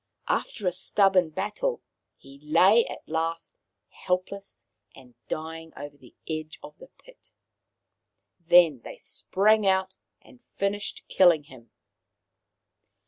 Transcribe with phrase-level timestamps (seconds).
[0.27, 1.79] After a stubborn battle,
[2.17, 3.55] he lay at last
[3.89, 7.29] helpless and dying over the edge of the pit.
[8.39, 11.69] Then they sprang out and finished kill ing him.